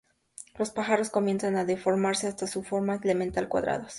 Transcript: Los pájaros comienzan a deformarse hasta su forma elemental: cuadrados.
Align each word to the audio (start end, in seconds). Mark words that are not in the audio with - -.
Los 0.57 0.71
pájaros 0.71 1.11
comienzan 1.11 1.55
a 1.57 1.63
deformarse 1.63 2.25
hasta 2.27 2.47
su 2.47 2.63
forma 2.63 2.99
elemental: 3.03 3.47
cuadrados. 3.47 3.89